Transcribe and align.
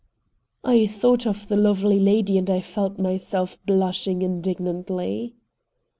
I 0.63 0.87
thought 0.87 1.27
of 1.27 1.47
the 1.47 1.55
lovely 1.55 1.99
lady, 1.99 2.39
and 2.39 2.49
I 2.49 2.59
felt 2.59 2.97
myself 2.97 3.63
blushing 3.67 4.23
indignantly. 4.23 5.35